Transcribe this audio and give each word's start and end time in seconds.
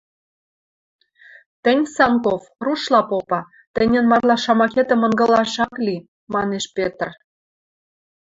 —Тӹнь, 1.63 1.85
Санков, 1.95 2.41
рушла 2.65 3.01
попы, 3.09 3.39
тӹньӹн 3.75 4.05
«марла» 4.11 4.37
шамакетӹм 4.43 5.01
ынгылаш 5.07 5.53
ак 5.65 5.73
ли,— 5.85 5.97
манеш 6.33 6.65
Петр. 6.75 7.09